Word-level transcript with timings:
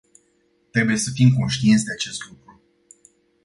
Trebuie 0.71 0.95
să 0.97 1.09
fim 1.13 1.29
conștienți 1.33 1.85
de 1.85 1.91
acest 1.91 2.27
lucru. 2.29 2.61